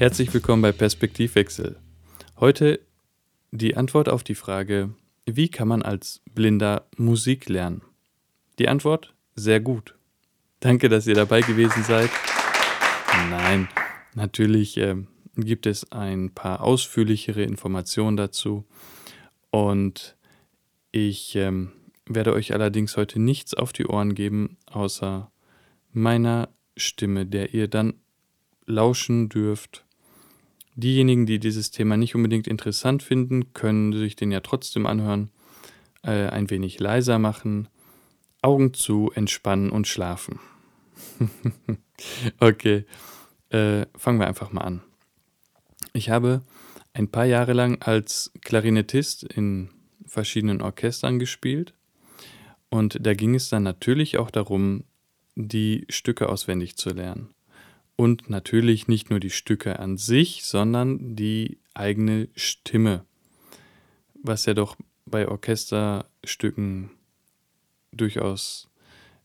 Herzlich 0.00 0.32
willkommen 0.32 0.62
bei 0.62 0.72
Perspektivwechsel. 0.72 1.76
Heute 2.38 2.80
die 3.50 3.76
Antwort 3.76 4.08
auf 4.08 4.24
die 4.24 4.34
Frage, 4.34 4.94
wie 5.26 5.50
kann 5.50 5.68
man 5.68 5.82
als 5.82 6.22
Blinder 6.34 6.86
Musik 6.96 7.50
lernen? 7.50 7.82
Die 8.58 8.66
Antwort, 8.66 9.12
sehr 9.34 9.60
gut. 9.60 9.94
Danke, 10.60 10.88
dass 10.88 11.06
ihr 11.06 11.14
dabei 11.14 11.42
gewesen 11.42 11.84
seid. 11.84 12.08
Nein, 13.28 13.68
natürlich 14.14 14.78
äh, 14.78 14.96
gibt 15.36 15.66
es 15.66 15.92
ein 15.92 16.30
paar 16.30 16.62
ausführlichere 16.62 17.42
Informationen 17.42 18.16
dazu 18.16 18.64
und 19.50 20.16
ich 20.92 21.36
ähm, 21.36 21.72
werde 22.06 22.32
euch 22.32 22.54
allerdings 22.54 22.96
heute 22.96 23.20
nichts 23.20 23.52
auf 23.52 23.74
die 23.74 23.84
Ohren 23.84 24.14
geben, 24.14 24.56
außer 24.64 25.30
meiner 25.92 26.48
Stimme, 26.74 27.26
der 27.26 27.52
ihr 27.52 27.68
dann 27.68 28.00
lauschen 28.64 29.28
dürft. 29.28 29.84
Diejenigen, 30.76 31.26
die 31.26 31.38
dieses 31.38 31.70
Thema 31.70 31.96
nicht 31.96 32.14
unbedingt 32.14 32.46
interessant 32.46 33.02
finden, 33.02 33.52
können 33.52 33.92
sich 33.92 34.16
den 34.16 34.30
ja 34.30 34.40
trotzdem 34.40 34.86
anhören, 34.86 35.30
äh, 36.02 36.28
ein 36.28 36.50
wenig 36.50 36.78
leiser 36.78 37.18
machen, 37.18 37.68
Augen 38.42 38.72
zu, 38.72 39.10
entspannen 39.14 39.70
und 39.70 39.86
schlafen. 39.86 40.38
okay, 42.40 42.84
äh, 43.50 43.86
fangen 43.96 44.20
wir 44.20 44.28
einfach 44.28 44.52
mal 44.52 44.62
an. 44.62 44.82
Ich 45.92 46.08
habe 46.08 46.42
ein 46.92 47.10
paar 47.10 47.26
Jahre 47.26 47.52
lang 47.52 47.82
als 47.82 48.32
Klarinettist 48.42 49.24
in 49.24 49.70
verschiedenen 50.06 50.62
Orchestern 50.62 51.18
gespielt 51.18 51.74
und 52.68 53.04
da 53.04 53.14
ging 53.14 53.34
es 53.34 53.48
dann 53.48 53.64
natürlich 53.64 54.18
auch 54.18 54.30
darum, 54.30 54.84
die 55.34 55.86
Stücke 55.88 56.28
auswendig 56.28 56.76
zu 56.76 56.90
lernen. 56.90 57.34
Und 58.00 58.30
natürlich 58.30 58.88
nicht 58.88 59.10
nur 59.10 59.20
die 59.20 59.28
Stücke 59.28 59.78
an 59.78 59.98
sich, 59.98 60.46
sondern 60.46 61.16
die 61.16 61.58
eigene 61.74 62.28
Stimme, 62.34 63.04
was 64.14 64.46
ja 64.46 64.54
doch 64.54 64.76
bei 65.04 65.28
Orchesterstücken 65.28 66.92
durchaus 67.92 68.70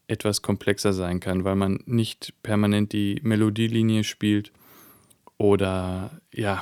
etwas 0.07 0.41
komplexer 0.41 0.91
sein 0.91 1.21
kann, 1.21 1.45
weil 1.45 1.55
man 1.55 1.83
nicht 1.85 2.33
permanent 2.43 2.91
die 2.91 3.21
Melodielinie 3.23 4.03
spielt 4.03 4.51
oder 5.37 6.19
ja, 6.33 6.61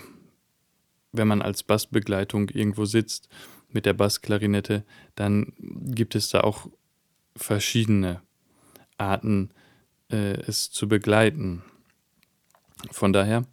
wenn 1.14 1.28
man 1.28 1.42
als 1.42 1.64
Bassbegleitung 1.64 2.50
irgendwo 2.50 2.86
sitzt 2.86 3.28
mit 3.70 3.88
der 3.88 3.94
Bassklarinette, 3.94 4.84
dann 5.16 5.54
gibt 5.58 6.14
es 6.14 6.30
da 6.30 6.42
auch 6.42 6.68
verschiedene 7.36 8.22
Arten, 9.00 9.50
äh, 10.12 10.34
es 10.42 10.70
zu 10.70 10.88
begleiten. 10.88 11.64
Von 12.92 13.14
daher 13.14 13.46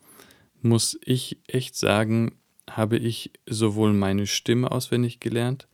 muss 0.62 0.98
ich 1.04 1.38
echt 1.46 1.76
sagen, 1.76 2.32
habe 2.68 2.96
ich 2.96 3.32
sowohl 3.46 3.92
meine 3.92 4.26
Stimme 4.26 4.70
auswendig 4.70 5.20
gelernt, 5.20 5.68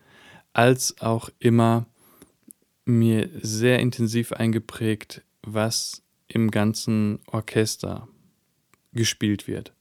als 0.52 1.00
auch 1.00 1.28
immer 1.38 1.86
mir 2.84 3.28
sehr 3.42 3.80
intensiv 3.80 4.32
eingeprägt, 4.32 5.22
was 5.42 6.02
im 6.28 6.50
ganzen 6.50 7.20
Orchester 7.26 8.08
gespielt 8.92 9.46
wird. 9.46 9.72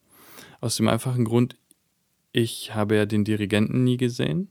Aus 0.60 0.78
dem 0.78 0.88
einfachen 0.88 1.26
Grund, 1.26 1.56
ich 2.32 2.74
habe 2.76 2.96
ja 2.96 3.06
den 3.06 3.24
Dirigenten 3.24 3.84
nie 3.84 3.98
gesehen 3.98 4.50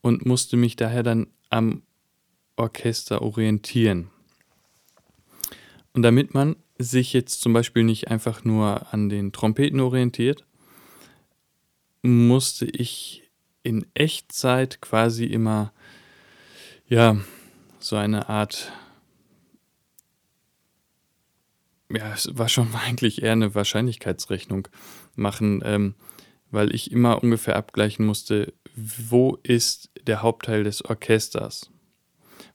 und 0.00 0.24
musste 0.24 0.56
mich 0.56 0.76
daher 0.76 1.02
dann 1.02 1.26
am 1.50 1.82
Orchester 2.56 3.22
orientieren. 3.22 4.10
Und 5.92 6.02
damit 6.02 6.34
man 6.34 6.56
sich 6.78 7.12
jetzt 7.12 7.40
zum 7.40 7.52
Beispiel 7.52 7.84
nicht 7.84 8.08
einfach 8.08 8.44
nur 8.44 8.92
an 8.92 9.08
den 9.08 9.32
Trompeten 9.32 9.80
orientiert, 9.80 10.44
musste 12.02 12.66
ich 12.66 13.22
in 13.62 13.86
Echtzeit 13.94 14.80
quasi 14.80 15.24
immer, 15.24 15.72
ja, 16.86 17.16
so 17.78 17.96
eine 17.96 18.28
Art, 18.28 18.72
ja, 21.90 22.12
es 22.12 22.36
war 22.36 22.48
schon 22.48 22.74
eigentlich 22.86 23.22
eher 23.22 23.32
eine 23.32 23.54
Wahrscheinlichkeitsrechnung 23.54 24.68
machen, 25.14 25.62
ähm, 25.64 25.94
weil 26.50 26.74
ich 26.74 26.90
immer 26.90 27.22
ungefähr 27.22 27.56
abgleichen 27.56 28.04
musste, 28.04 28.52
wo 28.76 29.38
ist 29.42 29.90
der 30.06 30.22
Hauptteil 30.22 30.64
des 30.64 30.84
Orchesters. 30.84 31.70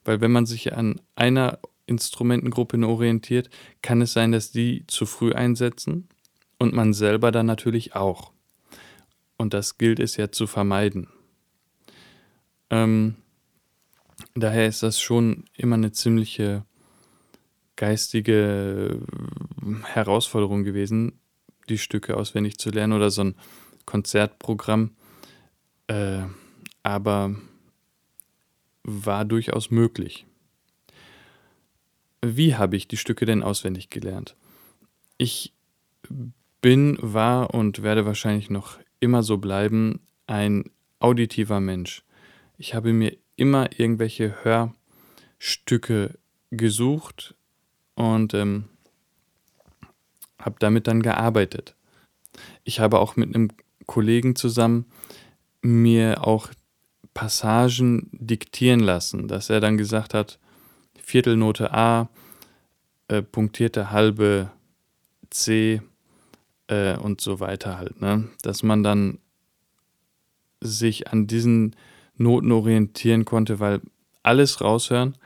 Weil 0.04 0.22
wenn 0.22 0.32
man 0.32 0.46
sich 0.46 0.74
an 0.74 1.02
einer 1.16 1.60
Instrumentengruppe 1.90 2.78
orientiert, 2.86 3.50
kann 3.82 4.02
es 4.02 4.14
sein, 4.14 4.32
dass 4.32 4.52
die 4.52 4.86
zu 4.88 5.06
früh 5.06 5.34
einsetzen 5.34 6.08
und 6.58 6.74
man 6.74 6.94
selber 6.94 7.32
dann 7.32 7.46
natürlich 7.46 7.96
auch. 7.96 8.32
Und 9.38 9.54
das 9.54 9.78
gilt 9.78 10.00
es 10.00 10.18
ja 10.18 10.32
zu 10.32 10.48
vermeiden. 10.48 11.08
Ähm, 12.70 13.16
daher 14.36 14.68
ist 14.68 14.84
das 14.84 15.00
schon 15.00 15.46
immer 15.56 15.76
eine 15.76 15.92
ziemliche 15.92 16.66
geistige 17.76 19.00
Herausforderung 19.86 20.64
gewesen, 20.64 21.20
die 21.70 21.78
Stücke 21.78 22.18
auswendig 22.18 22.58
zu 22.58 22.70
lernen 22.70 22.94
oder 22.94 23.10
so 23.10 23.24
ein 23.24 23.36
Konzertprogramm. 23.86 24.92
Äh, 25.88 26.24
aber 26.84 27.36
war 28.84 29.26
durchaus 29.26 29.72
möglich. 29.72 30.26
Wie 32.22 32.56
habe 32.56 32.76
ich 32.76 32.88
die 32.88 32.98
Stücke 32.98 33.26
denn 33.26 33.44
auswendig 33.44 33.90
gelernt? 33.90 34.36
Ich 35.18 35.54
bin, 36.62 36.98
war 37.02 37.54
und 37.54 37.84
werde 37.84 38.06
wahrscheinlich 38.06 38.50
noch 38.50 38.78
immer 39.00 39.24
so 39.24 39.38
bleiben 39.38 40.02
ein 40.28 40.70
auditiver 41.00 41.60
Mensch. 41.60 42.04
Ich 42.58 42.76
habe 42.76 42.94
mir 42.94 43.16
immer 43.36 43.70
irgendwelche 43.78 44.36
Hörstücke 44.44 46.20
gesucht 46.52 47.36
und 47.96 48.34
ähm, 48.34 48.66
habe 50.40 50.56
damit 50.60 50.88
dann 50.88 51.02
gearbeitet. 51.02 51.76
Ich 52.64 52.80
habe 52.80 53.00
auch 53.00 53.16
mit 53.16 53.34
einem 53.34 53.50
Kollegen 53.86 54.36
zusammen 54.36 54.86
mir 55.62 56.26
auch 56.26 56.50
Passagen 57.14 58.10
diktieren 58.12 58.80
lassen, 58.80 59.28
dass 59.28 59.50
er 59.50 59.60
dann 59.60 59.78
gesagt 59.78 60.14
hat, 60.14 60.40
Viertelnote 61.10 61.74
A, 61.74 62.08
äh, 63.08 63.24
punktierte 63.24 63.90
halbe 63.90 64.52
C 65.32 65.82
äh, 66.68 66.98
und 66.98 67.20
so 67.20 67.40
weiter 67.40 67.80
halt, 67.80 68.00
ne? 68.00 68.30
Dass 68.44 68.62
man 68.62 68.84
dann 68.84 69.18
sich 70.62 71.08
an 71.08 71.26
diesen 71.26 71.76
Noten 72.16 72.52
orientieren 72.52 73.26
konnte, 73.26 73.60
weil 73.60 73.82
alles 74.22 74.62
raushören 74.62 75.18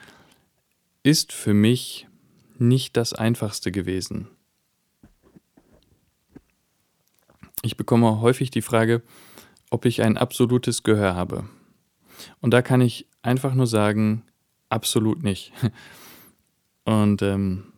ist 1.03 1.33
für 1.33 1.53
mich 1.53 2.07
nicht 2.57 2.95
das 2.95 3.11
einfachste 3.11 3.69
gewesen. 3.73 4.29
Ich 7.61 7.75
bekomme 7.75 8.21
häufig 8.21 8.51
die 8.51 8.61
Frage, 8.61 9.01
ob 9.69 9.83
ich 9.83 10.01
ein 10.01 10.15
absolutes 10.15 10.83
Gehör 10.83 11.13
habe. 11.13 11.43
Und 12.39 12.51
da 12.51 12.61
kann 12.61 12.79
ich 12.79 13.05
einfach 13.21 13.53
nur 13.53 13.67
sagen, 13.67 14.23
absolut 14.73 15.23
nicht. 15.23 15.53
Und 16.85 17.21
ähm, 17.21 17.73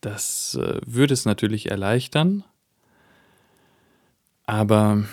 das 0.00 0.54
äh, 0.54 0.80
würde 0.86 1.14
es 1.14 1.24
natürlich 1.24 1.70
erleichtern, 1.70 2.44
aber 4.44 5.04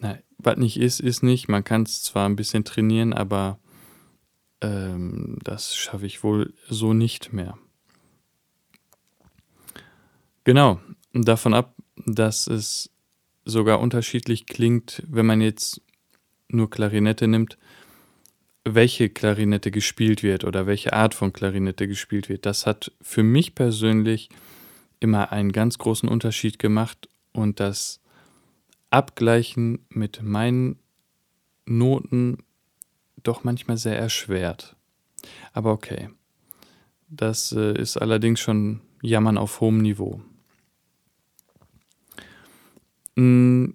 na, 0.00 0.18
was 0.38 0.56
nicht 0.56 0.80
ist, 0.80 0.98
ist 0.98 1.22
nicht. 1.22 1.48
Man 1.48 1.62
kann 1.62 1.84
es 1.84 2.02
zwar 2.02 2.28
ein 2.28 2.34
bisschen 2.34 2.64
trainieren, 2.64 3.12
aber 3.12 3.60
ähm, 4.60 5.38
das 5.44 5.76
schaffe 5.76 6.06
ich 6.06 6.24
wohl 6.24 6.52
so 6.68 6.92
nicht 6.92 7.32
mehr. 7.32 7.56
Genau, 10.42 10.80
davon 11.12 11.54
ab, 11.54 11.76
dass 12.06 12.48
es 12.48 12.90
sogar 13.44 13.78
unterschiedlich 13.78 14.46
klingt, 14.46 15.02
wenn 15.06 15.26
man 15.26 15.40
jetzt 15.40 15.80
nur 16.48 16.68
Klarinette 16.68 17.28
nimmt, 17.28 17.56
welche 18.64 19.10
Klarinette 19.10 19.70
gespielt 19.70 20.22
wird 20.22 20.44
oder 20.44 20.66
welche 20.66 20.92
Art 20.92 21.14
von 21.14 21.32
Klarinette 21.32 21.86
gespielt 21.86 22.28
wird. 22.28 22.46
Das 22.46 22.66
hat 22.66 22.92
für 23.00 23.22
mich 23.22 23.54
persönlich 23.54 24.30
immer 25.00 25.32
einen 25.32 25.52
ganz 25.52 25.76
großen 25.78 26.08
Unterschied 26.08 26.58
gemacht 26.58 27.08
und 27.32 27.60
das 27.60 28.00
Abgleichen 28.90 29.84
mit 29.90 30.22
meinen 30.22 30.78
Noten 31.66 32.38
doch 33.22 33.44
manchmal 33.44 33.76
sehr 33.76 33.98
erschwert. 33.98 34.76
Aber 35.52 35.72
okay, 35.72 36.10
das 37.08 37.52
äh, 37.52 37.76
ist 37.78 37.96
allerdings 37.96 38.40
schon 38.40 38.80
Jammern 39.02 39.38
auf 39.38 39.60
hohem 39.60 39.78
Niveau. 39.78 40.22
Hm, 43.16 43.74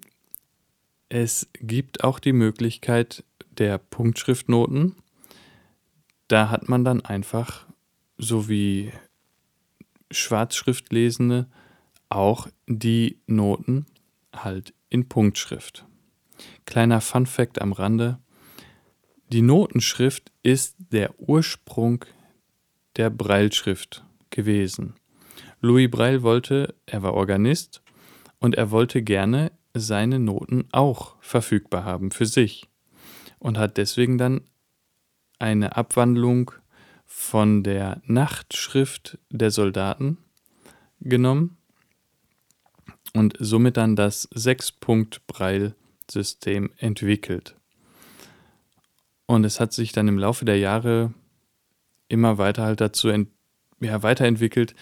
es 1.08 1.48
gibt 1.60 2.04
auch 2.04 2.18
die 2.18 2.32
Möglichkeit 2.32 3.24
der 3.60 3.78
Punktschriftnoten. 3.78 4.96
Da 6.28 6.48
hat 6.48 6.68
man 6.68 6.84
dann 6.84 7.04
einfach, 7.04 7.66
so 8.16 8.48
wie 8.48 8.90
Schwarzschriftlesende, 10.10 11.46
auch 12.08 12.48
die 12.66 13.20
Noten 13.26 13.86
halt 14.34 14.74
in 14.88 15.08
Punktschrift. 15.08 15.86
Kleiner 16.64 17.00
Fun 17.00 17.26
fact 17.26 17.60
am 17.60 17.72
Rande. 17.72 18.18
Die 19.30 19.42
Notenschrift 19.42 20.32
ist 20.42 20.76
der 20.78 21.20
Ursprung 21.20 22.04
der 22.96 23.10
Breilschrift 23.10 24.04
gewesen. 24.30 24.94
Louis 25.60 25.90
Breil 25.90 26.22
wollte, 26.22 26.74
er 26.86 27.02
war 27.02 27.12
Organist 27.12 27.82
und 28.38 28.54
er 28.54 28.70
wollte 28.70 29.02
gerne 29.02 29.52
seine 29.74 30.18
Noten 30.18 30.66
auch 30.72 31.16
verfügbar 31.20 31.84
haben 31.84 32.10
für 32.10 32.26
sich 32.26 32.69
und 33.40 33.58
hat 33.58 33.76
deswegen 33.76 34.18
dann 34.18 34.42
eine 35.40 35.76
Abwandlung 35.76 36.52
von 37.06 37.64
der 37.64 38.00
Nachtschrift 38.04 39.18
der 39.30 39.50
Soldaten 39.50 40.18
genommen 41.00 41.56
und 43.14 43.34
somit 43.40 43.76
dann 43.76 43.96
das 43.96 44.28
Sechs-Punkt-Breil-System 44.32 46.70
entwickelt. 46.76 47.56
Und 49.26 49.42
es 49.44 49.58
hat 49.58 49.72
sich 49.72 49.90
dann 49.90 50.06
im 50.06 50.18
Laufe 50.18 50.44
der 50.44 50.58
Jahre 50.58 51.12
immer 52.08 52.38
weiter 52.38 52.62
halt 52.64 52.80
dazu 52.80 53.12
ja, 53.80 54.02
weiterentwickelt, 54.02 54.74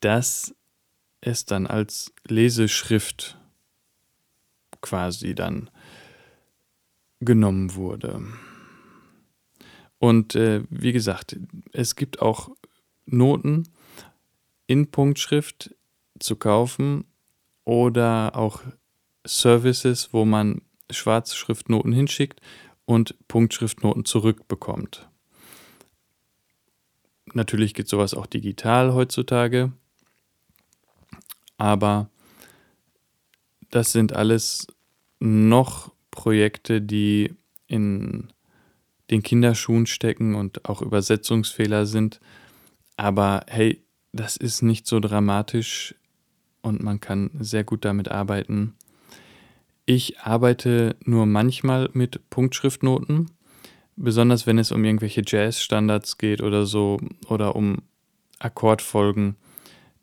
dass 0.00 0.54
es 1.20 1.44
dann 1.44 1.66
als 1.66 2.14
Leseschrift 2.26 3.38
quasi 4.80 5.34
dann 5.34 5.68
genommen 7.20 7.74
wurde. 7.74 8.22
Und 9.98 10.34
äh, 10.34 10.62
wie 10.70 10.92
gesagt, 10.92 11.36
es 11.72 11.96
gibt 11.96 12.22
auch 12.22 12.50
Noten 13.06 13.64
in 14.66 14.90
Punktschrift 14.90 15.74
zu 16.20 16.36
kaufen 16.36 17.04
oder 17.64 18.36
auch 18.36 18.62
Services, 19.26 20.12
wo 20.12 20.24
man 20.24 20.62
Schwarzschriftnoten 20.90 21.92
hinschickt 21.92 22.40
und 22.84 23.14
Punktschriftnoten 23.28 24.04
zurückbekommt. 24.04 25.08
Natürlich 27.34 27.74
gibt 27.74 27.88
sowas 27.88 28.14
auch 28.14 28.26
digital 28.26 28.94
heutzutage, 28.94 29.72
aber 31.58 32.08
das 33.70 33.92
sind 33.92 34.14
alles 34.14 34.66
noch 35.20 35.92
Projekte, 36.18 36.82
die 36.82 37.32
in 37.68 38.26
den 39.08 39.22
Kinderschuhen 39.22 39.86
stecken 39.86 40.34
und 40.34 40.68
auch 40.68 40.82
Übersetzungsfehler 40.82 41.86
sind. 41.86 42.18
Aber 42.96 43.46
hey, 43.46 43.84
das 44.12 44.36
ist 44.36 44.62
nicht 44.62 44.88
so 44.88 44.98
dramatisch 44.98 45.94
und 46.60 46.82
man 46.82 46.98
kann 46.98 47.30
sehr 47.38 47.62
gut 47.62 47.84
damit 47.84 48.10
arbeiten. 48.10 48.74
Ich 49.86 50.18
arbeite 50.18 50.96
nur 51.04 51.24
manchmal 51.24 51.88
mit 51.92 52.28
Punktschriftnoten, 52.30 53.30
besonders 53.94 54.44
wenn 54.44 54.58
es 54.58 54.72
um 54.72 54.84
irgendwelche 54.84 55.22
Jazz-Standards 55.24 56.18
geht 56.18 56.42
oder 56.42 56.66
so 56.66 56.98
oder 57.28 57.54
um 57.54 57.82
Akkordfolgen, 58.40 59.36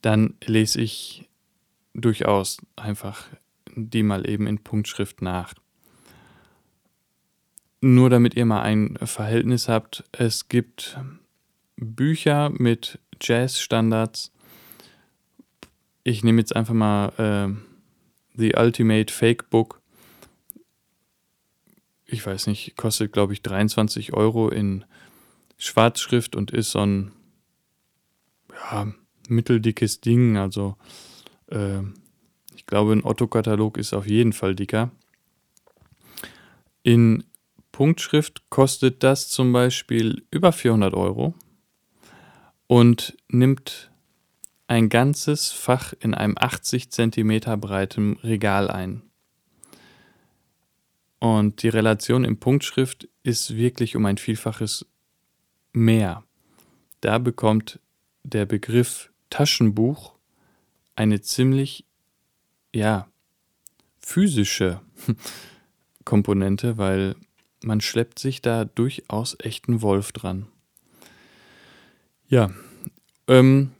dann 0.01 0.35
lese 0.45 0.79
ich 0.79 1.27
durchaus 1.93 2.59
einfach 2.77 3.25
die 3.75 4.03
mal 4.03 4.29
eben 4.29 4.47
in 4.47 4.59
Punktschrift 4.59 5.21
nach. 5.21 5.53
Nur 7.87 8.09
damit 8.09 8.33
ihr 8.33 8.47
mal 8.47 8.63
ein 8.63 8.97
Verhältnis 9.03 9.69
habt, 9.69 10.05
es 10.11 10.47
gibt 10.47 10.97
Bücher 11.75 12.49
mit 12.49 12.97
Jazz-Standards. 13.21 14.31
Ich 16.03 16.23
nehme 16.23 16.41
jetzt 16.41 16.55
einfach 16.55 16.73
mal 16.73 17.09
äh, 17.19 17.53
The 18.35 18.55
Ultimate 18.57 19.13
Fake 19.13 19.51
Book. 19.51 19.83
Ich 22.07 22.25
weiß 22.25 22.47
nicht, 22.47 22.75
kostet 22.75 23.13
glaube 23.13 23.33
ich 23.33 23.43
23 23.43 24.13
Euro 24.13 24.49
in 24.49 24.83
Schwarzschrift 25.59 26.35
und 26.35 26.49
ist 26.49 26.71
so 26.71 26.79
ein 26.79 27.11
ja, 28.49 28.91
mitteldickes 29.27 30.01
Ding. 30.01 30.37
Also 30.37 30.75
äh, 31.51 31.81
ich 32.55 32.65
glaube, 32.65 32.93
ein 32.93 33.05
Otto-Katalog 33.05 33.77
ist 33.77 33.93
auf 33.93 34.07
jeden 34.07 34.33
Fall 34.33 34.55
dicker. 34.55 34.89
In 36.81 37.25
Punktschrift 37.75 38.49
kostet 38.49 39.03
das 39.03 39.27
zum 39.27 39.51
Beispiel 39.51 40.25
über 40.31 40.53
400 40.53 40.93
Euro 40.93 41.33
und 42.67 43.17
nimmt 43.27 43.91
ein 44.67 44.87
ganzes 44.87 45.51
Fach 45.51 45.91
in 45.99 46.13
einem 46.13 46.35
80 46.39 46.89
cm 46.89 47.59
breiten 47.59 48.13
Regal 48.23 48.71
ein. 48.71 49.01
Und 51.19 51.63
die 51.63 51.67
Relation 51.67 52.23
in 52.23 52.39
Punktschrift 52.39 53.09
ist 53.23 53.57
wirklich 53.57 53.97
um 53.97 54.05
ein 54.05 54.19
Vielfaches 54.19 54.85
mehr. 55.73 56.23
Da 57.01 57.17
bekommt 57.17 57.81
der 58.23 58.45
Begriff 58.45 59.11
Taschenbuch 59.29 60.15
eine 60.95 61.19
ziemlich, 61.19 61.83
ja, 62.73 63.09
physische 63.97 64.79
Komponente, 66.05 66.77
weil 66.77 67.17
man 67.65 67.81
schleppt 67.81 68.19
sich 68.19 68.41
da 68.41 68.65
durchaus 68.65 69.35
echten 69.39 69.81
Wolf 69.81 70.11
dran. 70.11 70.47
Ja, 72.27 72.51
ähm, 73.27 73.71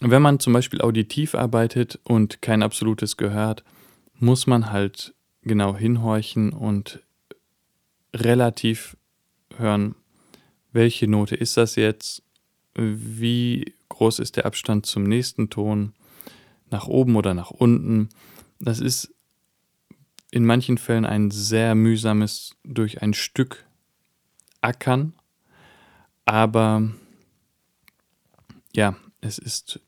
wenn 0.00 0.22
man 0.22 0.40
zum 0.40 0.52
Beispiel 0.52 0.80
auditiv 0.80 1.34
arbeitet 1.34 1.98
und 2.04 2.40
kein 2.40 2.62
absolutes 2.62 3.16
Gehör 3.16 3.48
hat, 3.48 3.64
muss 4.14 4.46
man 4.46 4.70
halt 4.70 5.14
genau 5.42 5.76
hinhorchen 5.76 6.52
und 6.52 7.00
relativ 8.14 8.96
hören, 9.56 9.94
welche 10.72 11.06
Note 11.06 11.36
ist 11.36 11.56
das 11.56 11.76
jetzt, 11.76 12.22
wie 12.74 13.74
groß 13.88 14.20
ist 14.20 14.36
der 14.36 14.46
Abstand 14.46 14.86
zum 14.86 15.02
nächsten 15.04 15.50
Ton, 15.50 15.92
nach 16.70 16.86
oben 16.86 17.16
oder 17.16 17.34
nach 17.34 17.50
unten. 17.50 18.08
Das 18.60 18.80
ist 18.80 19.12
in 20.30 20.44
manchen 20.44 20.78
Fällen 20.78 21.04
ein 21.04 21.30
sehr 21.30 21.74
mühsames 21.74 22.56
durch 22.64 23.02
ein 23.02 23.14
Stück 23.14 23.66
ackern, 24.60 25.14
aber 26.24 26.90
ja, 28.74 28.96
es 29.20 29.38
ist 29.38 29.80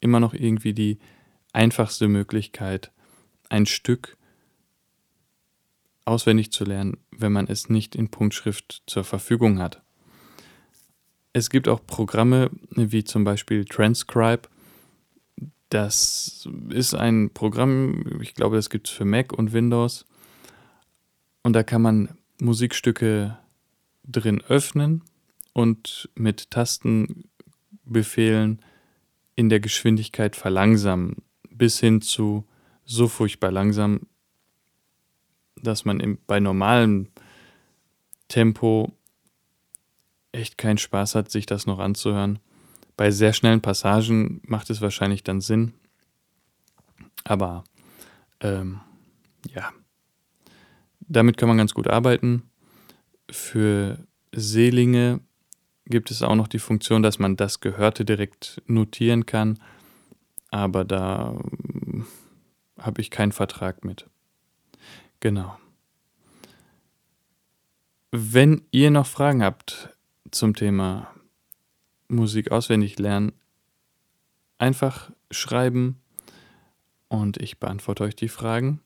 immer 0.00 0.20
noch 0.20 0.34
irgendwie 0.34 0.72
die 0.72 0.98
einfachste 1.52 2.08
Möglichkeit, 2.08 2.92
ein 3.48 3.66
Stück 3.66 4.16
auswendig 6.04 6.52
zu 6.52 6.64
lernen, 6.64 6.98
wenn 7.10 7.32
man 7.32 7.46
es 7.48 7.68
nicht 7.68 7.96
in 7.96 8.08
Punktschrift 8.10 8.82
zur 8.86 9.04
Verfügung 9.04 9.58
hat. 9.58 9.82
Es 11.32 11.50
gibt 11.50 11.68
auch 11.68 11.84
Programme 11.84 12.50
wie 12.70 13.04
zum 13.04 13.24
Beispiel 13.24 13.64
Transcribe, 13.64 14.48
das 15.68 16.48
ist 16.70 16.94
ein 16.94 17.30
Programm, 17.30 18.20
ich 18.20 18.34
glaube, 18.34 18.56
das 18.56 18.70
gibt 18.70 18.88
es 18.88 18.94
für 18.94 19.04
Mac 19.04 19.32
und 19.32 19.52
Windows. 19.52 20.06
Und 21.42 21.52
da 21.52 21.62
kann 21.62 21.82
man 21.82 22.18
Musikstücke 22.40 23.38
drin 24.04 24.42
öffnen 24.48 25.02
und 25.52 26.08
mit 26.14 26.50
Tastenbefehlen 26.50 28.62
in 29.34 29.48
der 29.48 29.60
Geschwindigkeit 29.60 30.36
verlangsamen, 30.36 31.16
bis 31.50 31.78
hin 31.78 32.00
zu 32.00 32.46
so 32.84 33.08
furchtbar 33.08 33.52
langsam, 33.52 34.06
dass 35.56 35.84
man 35.84 36.00
im, 36.00 36.18
bei 36.26 36.40
normalem 36.40 37.08
Tempo 38.28 38.92
echt 40.32 40.58
keinen 40.58 40.78
Spaß 40.78 41.14
hat, 41.14 41.30
sich 41.30 41.46
das 41.46 41.66
noch 41.66 41.78
anzuhören. 41.78 42.38
Bei 42.98 43.12
sehr 43.12 43.32
schnellen 43.32 43.60
Passagen 43.60 44.42
macht 44.44 44.70
es 44.70 44.80
wahrscheinlich 44.80 45.22
dann 45.22 45.40
Sinn. 45.40 45.72
Aber 47.22 47.62
ähm, 48.40 48.80
ja, 49.54 49.70
damit 50.98 51.36
kann 51.36 51.48
man 51.48 51.58
ganz 51.58 51.74
gut 51.74 51.86
arbeiten. 51.86 52.50
Für 53.30 54.04
Seelinge 54.32 55.20
gibt 55.86 56.10
es 56.10 56.22
auch 56.22 56.34
noch 56.34 56.48
die 56.48 56.58
Funktion, 56.58 57.04
dass 57.04 57.20
man 57.20 57.36
das 57.36 57.60
Gehörte 57.60 58.04
direkt 58.04 58.60
notieren 58.66 59.26
kann. 59.26 59.60
Aber 60.50 60.84
da 60.84 61.38
äh, 61.38 62.02
habe 62.82 63.00
ich 63.00 63.12
keinen 63.12 63.30
Vertrag 63.30 63.84
mit. 63.84 64.06
Genau. 65.20 65.56
Wenn 68.10 68.62
ihr 68.72 68.90
noch 68.90 69.06
Fragen 69.06 69.44
habt 69.44 69.96
zum 70.32 70.56
Thema 70.56 71.14
Musik 72.08 72.50
auswendig 72.50 72.98
lernen, 72.98 73.32
einfach 74.58 75.12
schreiben 75.30 76.00
und 77.08 77.36
ich 77.38 77.58
beantworte 77.58 78.04
euch 78.04 78.16
die 78.16 78.28
Fragen. 78.28 78.80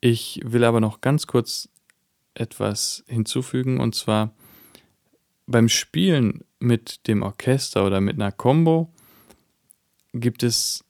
Ich 0.00 0.40
will 0.44 0.64
aber 0.64 0.80
noch 0.80 1.00
ganz 1.00 1.26
kurz 1.26 1.68
etwas 2.34 3.04
hinzufügen 3.06 3.80
und 3.80 3.94
zwar 3.94 4.34
beim 5.46 5.68
Spielen 5.68 6.44
mit 6.60 7.06
dem 7.08 7.22
Orchester 7.22 7.84
oder 7.84 8.00
mit 8.00 8.14
einer 8.14 8.32
Combo 8.32 8.92
gibt 10.12 10.42
es 10.42 10.84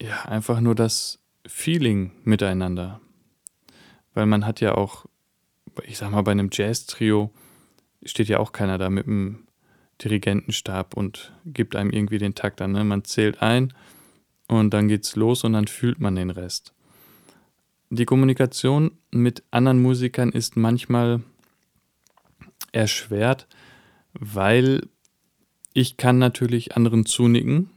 ja 0.00 0.22
einfach 0.22 0.60
nur 0.60 0.74
das 0.74 1.18
Feeling 1.46 2.12
miteinander. 2.24 3.00
Weil 4.14 4.26
man 4.26 4.46
hat 4.46 4.60
ja 4.60 4.74
auch, 4.74 5.06
ich 5.84 5.98
sag 5.98 6.10
mal, 6.10 6.22
bei 6.22 6.32
einem 6.32 6.48
Jazz-Trio 6.50 7.32
steht 8.04 8.28
ja 8.28 8.38
auch 8.38 8.52
keiner 8.52 8.78
da 8.78 8.88
mit 8.88 9.06
einem 9.06 9.45
Dirigentenstab 10.02 10.96
und 10.96 11.32
gibt 11.46 11.76
einem 11.76 11.90
irgendwie 11.90 12.18
den 12.18 12.34
Takt 12.34 12.60
an. 12.60 12.72
Ne? 12.72 12.84
Man 12.84 13.04
zählt 13.04 13.42
ein 13.42 13.72
und 14.48 14.72
dann 14.72 14.88
geht's 14.88 15.16
los 15.16 15.44
und 15.44 15.54
dann 15.54 15.66
fühlt 15.66 16.00
man 16.00 16.14
den 16.14 16.30
Rest. 16.30 16.72
Die 17.90 18.04
Kommunikation 18.04 18.92
mit 19.10 19.44
anderen 19.50 19.80
Musikern 19.80 20.30
ist 20.30 20.56
manchmal 20.56 21.22
erschwert, 22.72 23.46
weil 24.12 24.88
ich 25.72 25.96
kann 25.96 26.18
natürlich 26.18 26.76
anderen 26.76 27.06
zunicken, 27.06 27.70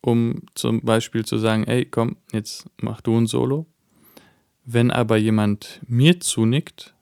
um 0.00 0.42
zum 0.54 0.80
Beispiel 0.82 1.24
zu 1.24 1.38
sagen, 1.38 1.64
ey, 1.64 1.84
komm, 1.84 2.16
jetzt 2.32 2.68
mach 2.80 3.00
du 3.00 3.16
ein 3.16 3.26
Solo. 3.26 3.66
Wenn 4.64 4.90
aber 4.90 5.16
jemand 5.16 5.80
mir 5.86 6.20
zunickt, 6.20 6.94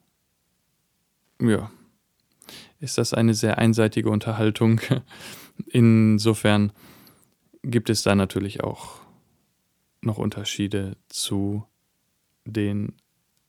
ja, 1.40 1.70
ist 2.82 2.98
das 2.98 3.14
eine 3.14 3.32
sehr 3.32 3.58
einseitige 3.58 4.10
Unterhaltung. 4.10 4.80
Insofern 5.66 6.72
gibt 7.62 7.88
es 7.88 8.02
da 8.02 8.14
natürlich 8.16 8.62
auch 8.62 9.00
noch 10.00 10.18
Unterschiede 10.18 10.96
zu 11.08 11.64
den 12.44 12.94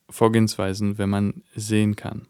Vorgehensweisen, 0.08 1.00
wenn 1.00 1.10
man 1.10 1.42
sehen 1.56 1.96
kann. 1.96 2.28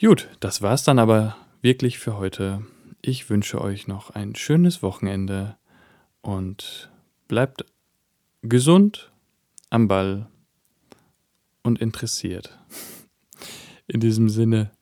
Gut, 0.00 0.28
das 0.40 0.62
war's 0.62 0.82
dann 0.82 0.98
aber 0.98 1.36
wirklich 1.62 2.00
für 2.00 2.16
heute. 2.16 2.66
Ich 3.00 3.30
wünsche 3.30 3.60
euch 3.60 3.86
noch 3.86 4.10
ein 4.10 4.34
schönes 4.34 4.82
Wochenende 4.82 5.56
und 6.22 6.90
bleibt 7.28 7.64
gesund 8.42 9.12
am 9.70 9.86
Ball 9.86 10.26
und 11.62 11.80
interessiert. 11.80 12.58
In 13.86 14.00
diesem 14.00 14.28
Sinne, 14.28 14.72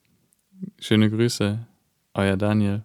schöne 0.79 1.09
Grüße, 1.09 1.65
euer 2.13 2.37
Daniel. 2.37 2.83